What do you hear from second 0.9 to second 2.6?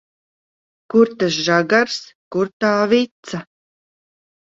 Kur tas žagars, kur